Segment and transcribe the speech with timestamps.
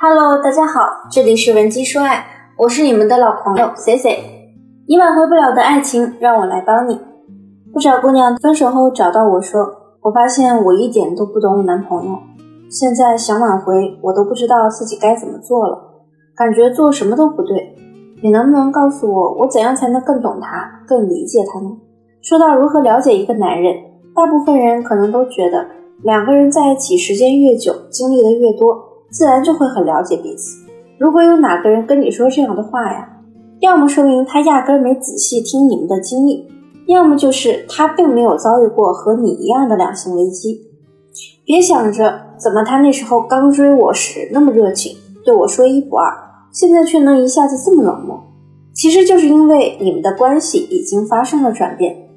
[0.00, 2.26] Hello，大家好，这里是文姬说爱，
[2.58, 4.18] 我是你们的老朋友 C C。
[4.88, 7.00] 你挽回不了的爱情，让我来帮你。
[7.72, 9.60] 不少姑娘分手后找到我说，
[10.02, 12.18] 我发现我一点都不懂我男朋友，
[12.68, 15.78] 现在想挽回，我都不知道自己该怎么做了，
[16.36, 17.76] 感觉做什么都不对。
[18.20, 21.70] 你能不能告诉我，我怎样才能更懂他，更理解他呢？
[22.20, 23.74] 说到如何了解一个男人，
[24.14, 25.66] 大部分人可能都觉得
[26.02, 28.93] 两个人在一起时间越久，经历的越多。
[29.14, 30.58] 自然就会很了解彼此。
[30.98, 33.08] 如果有哪个人跟你说这样的话呀，
[33.60, 36.48] 要么说明他压根没仔细听你们的经历，
[36.86, 40.62] 要么就是他并没有遭遇过和你一样的两性危机。
[41.44, 46.12] 别想着怎么他那时候刚追我时那么热情，对我说一不二，
[46.50, 48.20] 现在却能一下子这么冷漠。
[48.74, 52.08] 其实就是因为你们的关系已经发生了转变。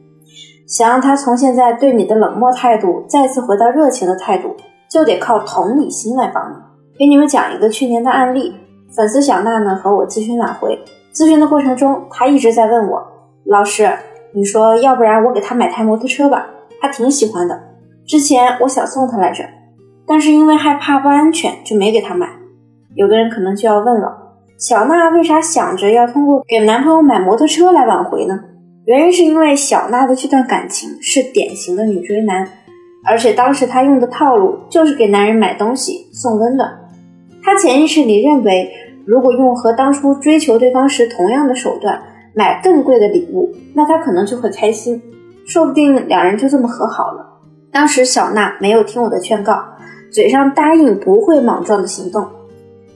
[0.65, 4.49] 想让他从现在对你的冷漠态度再次回到热情的态度，
[4.89, 6.66] 就得靠同理心来帮你。
[6.97, 8.55] 给你们讲一个去年的案例，
[8.95, 10.79] 粉丝小娜呢和我咨询挽回，
[11.13, 13.05] 咨询的过程中，她一直在问我，
[13.45, 13.87] 老师，
[14.33, 16.47] 你说要不然我给他买台摩托车吧，
[16.81, 17.59] 他挺喜欢的，
[18.07, 19.43] 之前我想送他来着，
[20.07, 22.27] 但是因为害怕不安全，就没给他买。
[22.95, 24.17] 有的人可能就要问了，
[24.57, 28.39] 小娜为啥想着要通过给男朋友买摩托车来挽回呢？
[28.85, 32.47] 原因是因为小娜的这段感情是典型的女追男，
[33.05, 36.86] 而且当时她用的套路就是给男人买东西送温暖。
[37.43, 38.71] 他潜意识里认为，
[39.05, 42.01] 如果用和当初追求对方时同样的手段
[42.33, 45.01] 买更贵的礼物，那他可能就会开心，
[45.45, 47.25] 说不定两人就这么和好了。
[47.71, 49.63] 当时小娜没有听我的劝告，
[50.11, 52.27] 嘴上答应不会莽撞的行动，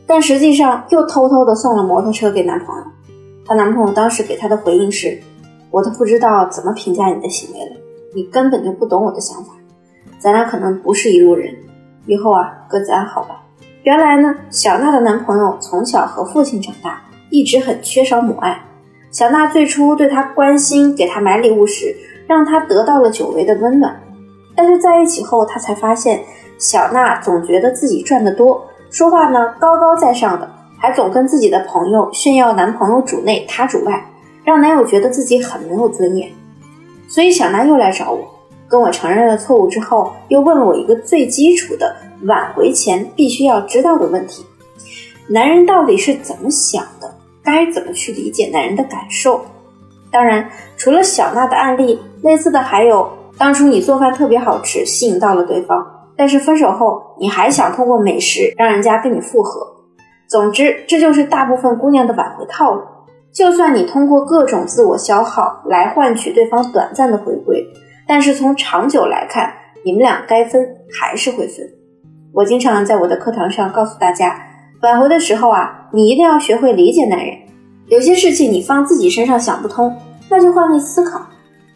[0.06, 2.84] 但实际上又偷偷的送了摩托车给男朋友。
[3.46, 5.18] 她男朋友当时给她的回应是
[5.72, 7.76] ：“我都不知道怎么评价你的行为了，
[8.14, 9.54] 你根本就不懂我的想法，
[10.20, 11.54] 咱俩可能不是一路人，
[12.06, 13.41] 以后啊各自安好吧。”
[13.84, 17.02] 原来呢，小娜的男朋友从小和父亲长大，
[17.32, 18.62] 一直很缺少母爱。
[19.10, 21.96] 小娜最初对他关心，给他买礼物时，
[22.28, 24.00] 让他得到了久违的温暖。
[24.56, 26.24] 但是在一起后，他才发现，
[26.60, 30.48] 小娜总觉得自己赚得多，说话呢高高在上的，
[30.78, 34.06] 还总跟自己的朋友炫耀男朋友主内，他主外，
[34.44, 36.30] 让男友觉得自己很没有尊严。
[37.08, 38.20] 所以小娜又来找我，
[38.72, 41.94] 跟我承认了错误之后，又问了我一个最基础的。
[42.24, 44.46] 挽回前必须要知道的问题：
[45.28, 47.12] 男人到底是怎么想的？
[47.44, 49.42] 该怎么去理解男人的感受？
[50.12, 55.84] 当然，除了小娜的案例，类似的还有：当初你做饭特别好吃，吸引到了对方，
[56.16, 59.66] 但是分手后你还想通过美食让人家跟你复合。
[60.28, 62.84] 总之，这就是大部分姑娘的挽回套路。
[63.34, 67.66] 就算你通过各种自我消耗来换取对方短暂的回归，
[68.12, 69.54] 但是从长久来看，
[69.86, 71.66] 你们俩该分还是会分。
[72.34, 74.38] 我经常在我的课堂上告诉大家，
[74.82, 77.34] 挽回的时候啊，你一定要学会理解男人。
[77.88, 79.96] 有些事情你放自己身上想不通，
[80.30, 81.26] 那就换位思考。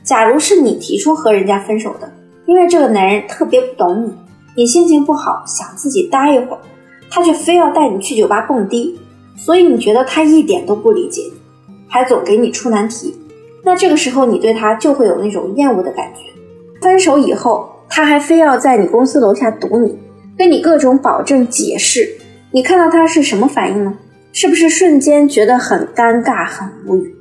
[0.04, 2.12] 假如是你提出和人家分手的，
[2.46, 4.14] 因为这个男人特别不懂你，
[4.58, 6.60] 你心情不好想自己待一会儿，
[7.10, 9.00] 他却非要带你去酒吧蹦迪，
[9.38, 11.40] 所以你觉得他一点都不理解你，
[11.88, 13.16] 还总给你出难题，
[13.66, 16.22] 那这个时候你对他就会有那种厌恶的感觉。
[16.82, 20.00] 分手以后，他还非要在你公司楼下堵你。
[20.38, 22.18] 跟你各种保证解释，
[22.52, 23.98] 你看到他是什么反应呢？
[24.34, 27.16] 是不是瞬间觉得很尴尬、很无语？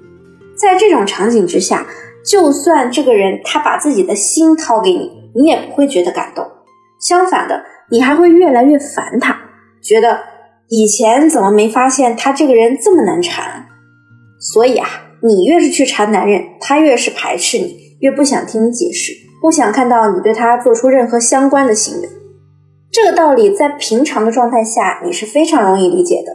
[0.57, 1.87] 在这种场景之下，
[2.29, 6.45] 就算这个人他把自己的心掏给你，你也不会觉得感动。
[6.99, 9.39] 相反的，你还会越来越烦他，
[9.81, 10.19] 觉得
[10.69, 13.67] 以前怎么没发现他这个人这么难缠？
[14.41, 14.89] 所以啊，
[15.27, 22.09] 你越是去缠男人，他越是排斥你，越不想听你解释，不想看到你对他做出任何相关的行为。
[22.93, 26.31] 这个道理在平常的状态下你是非常容易理解的，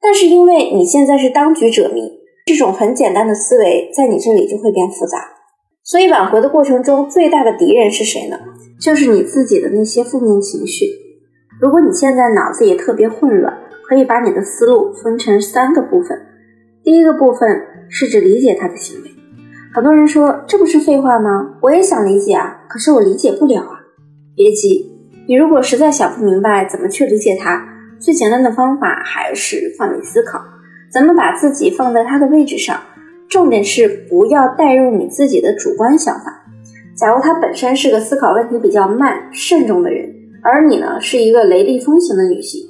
[0.00, 2.02] 但是因为你现在是当局者迷，
[2.44, 5.18] 这种很简单的思维在你这里就会变复杂。
[5.84, 8.40] 所以挽回的过程中最大的敌人是谁呢？
[8.80, 10.86] 就是你自己的那些负面情绪。
[11.60, 13.56] 如果你现在脑子也特别混乱，
[13.88, 16.18] 可以把你的思路分成三个部分。
[16.84, 17.48] 第一个部分
[17.92, 19.10] 试着理解他的行为。
[19.74, 21.58] 很多人说这不是废话吗？
[21.60, 23.80] 我也想理解啊，可是我理解不了啊。
[24.34, 24.90] 别急。
[25.28, 27.62] 你如果实在想不明白怎么去理解他，
[28.00, 30.42] 最简单的方法还是换位思考。
[30.90, 32.80] 咱们把自己放在他的位置上，
[33.28, 36.44] 重点是不要带入你自己的主观想法。
[36.96, 40.12] 假如他本身是个思考问题比较慢、慎重的人，
[40.42, 42.68] 而你呢是一个雷厉风行的女性，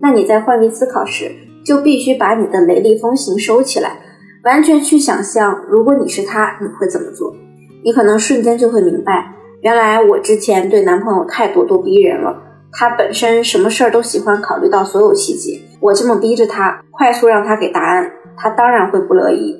[0.00, 1.32] 那你在换位思考时
[1.64, 3.98] 就必须把你的雷厉风行收起来，
[4.44, 7.34] 完全去想象，如果你是他，你会怎么做？
[7.82, 9.32] 你可能瞬间就会明白。
[9.62, 19.56] 原来我之前对男朋友太咄咄逼人了，他本身什么事儿都喜欢考虑到所有细节，我这么逼着他，快速让他给答案，他当然会不乐意。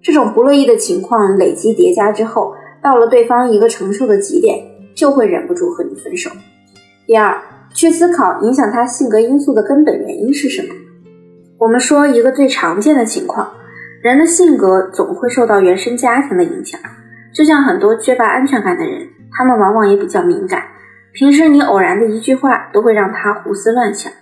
[0.00, 4.64] 这种不乐意的情况累积叠加之后，到了对方一个承受的极点，
[4.94, 6.30] 就会忍不住和你分手。
[7.06, 7.36] 第二，
[7.74, 10.68] 去思考影响他性格因素的根本原因是什么。
[11.58, 13.50] 我们说一个最常见的情况，
[14.02, 16.80] 人的性格总会受到原生家庭的影响。
[17.32, 20.62] 就像很多缺乏安全感的人，他们往往也比较敏感。
[21.12, 24.12] 平时你偶然的一句话，都会让他胡思乱想。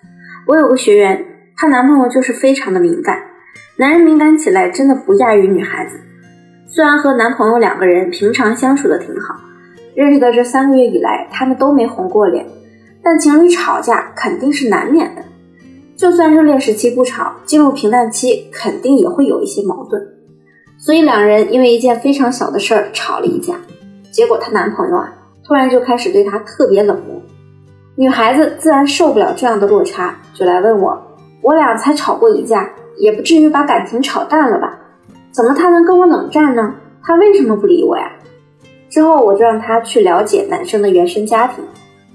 [0.47, 1.25] 我有个学员，
[1.57, 3.19] 她男朋友就是非常的敏感。
[3.77, 6.01] 男人敏感起来真的不亚于女孩子。
[6.67, 9.39] 虽然和男朋友两个人平常相处的挺好，
[9.95, 12.47] 认识的这三个月以来，他们都没红过脸，
[13.03, 15.23] 但情侣吵架肯定是难免的。
[15.97, 20.01] 就算热恋时期不吵，进入平淡期肯定也会有一些矛盾。
[20.79, 23.57] 所以两人因为一件非常小的事儿吵了一架，
[24.11, 25.13] 结果她男朋友啊，
[25.45, 27.21] 突然就开始对她特别冷漠。
[27.97, 31.03] 女孩子自然受不了这样的落差，就来问我：
[31.41, 32.71] 我俩才吵过一架。
[32.99, 34.79] 也不至于把感情吵淡了吧？
[35.31, 36.75] 怎么他能跟我冷战呢？
[37.03, 38.11] 他为什么不理我呀？
[38.89, 41.63] 之后我就让他去了解男生的原生家庭。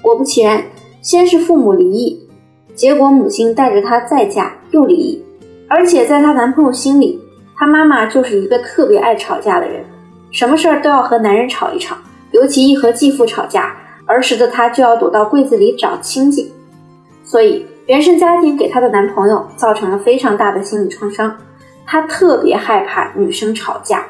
[0.01, 0.63] 果不其然，
[1.03, 2.20] 先是父母离异，
[2.81, 5.23] 结果母亲带着他再嫁又离异，
[5.69, 7.21] 而且在她男朋友心里，
[7.55, 9.85] 她妈妈就是一个特别爱吵架的人，
[10.31, 11.95] 什么事儿都要和男人吵一吵，
[12.31, 13.71] 尤其一和继父吵架，
[14.07, 16.51] 儿时的他就要躲到柜子里找亲戚，
[17.23, 17.67] 所以。
[17.87, 21.35] 原生家庭给她的男朋友造成了非常大的心理创伤，
[21.85, 24.05] 她特别害怕女生吵架，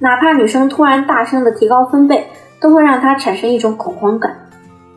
[0.00, 2.26] 哪怕女生突然大声的提高分贝，
[2.60, 4.34] 都会让她产生一种恐慌感。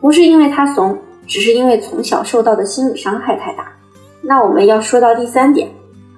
[0.00, 0.98] 不是因为她怂，
[1.30, 3.72] 只是因为从小受到的心理伤害太大。
[4.20, 5.68] 那我们要说到第三点，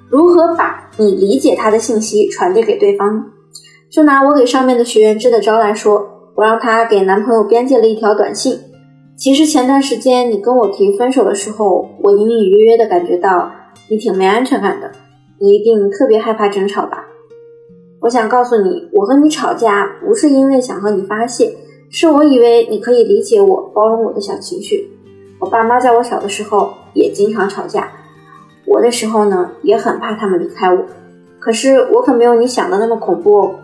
[0.08, 3.26] 如何把你理解他的信息传递给对方？
[3.90, 8.58] 就拿我给上面的学员支的招来说，我让她给男朋友编辑了一条短信。
[9.18, 13.52] 其实前段时间你跟我提分手的时候，我隐隐约约的感觉到
[13.90, 14.90] 你挺没安全感的，
[15.38, 17.04] 你一定特别害怕争吵吧？
[18.00, 21.54] 我想告诉你，我和你吵架不是因为想和你发泄，
[21.90, 24.91] 是我以为你可以理解我、包容我的小情绪。
[25.42, 27.90] 我爸妈在我小的时候也经常吵架，
[28.64, 30.84] 我的时候呢也很怕他们离开我，
[31.40, 33.54] 可是我可没有你想的那么恐怖哦。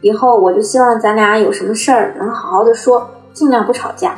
[0.00, 4.16] 以后我就希望咱俩有什么事儿能好好的说，尽量不吵架。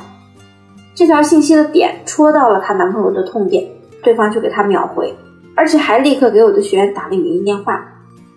[0.94, 3.68] 这条信息的点戳到了她男朋友的痛点，
[4.04, 5.12] 对方就给她秒回，
[5.56, 7.84] 而且还立刻给我的学员打了语音电话，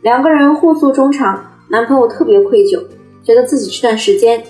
[0.02, 1.40] 两个人互诉衷肠。
[1.70, 2.82] 男朋友特别愧疚，
[3.24, 4.44] 觉得自己这段时间，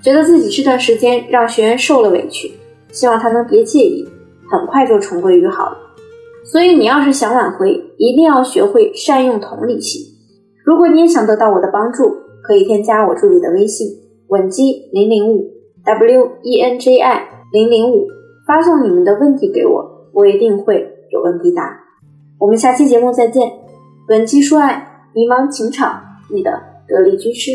[0.00, 2.52] 觉得自己这段时间让学员受了委屈，
[2.92, 4.06] 希望他能别介意，
[4.50, 5.76] 很快就重归于好了。
[6.44, 10.02] 所以你要是想挽回，一定要学会善用同理心。
[10.64, 13.88] 如果你也想得到我的帮助，可以添加我助理的微信
[14.28, 15.50] 稳基零零五
[15.84, 17.28] w e n j i。
[17.52, 18.08] 零零五，
[18.44, 21.62] 发送你们的问题给我，我一定会有问必答。
[22.40, 23.50] 我们下期节目再见。
[24.08, 26.50] 本期说爱，迷茫情场，你的
[26.88, 27.52] 得力军师。